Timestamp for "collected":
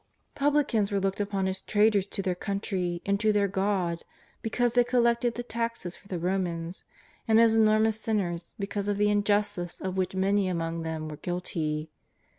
4.83-5.35